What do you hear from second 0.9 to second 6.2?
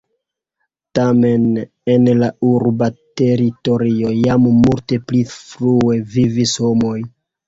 Tamen en la urba teritorio jam multe pli frue